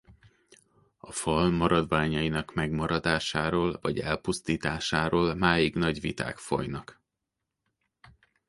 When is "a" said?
0.97-1.11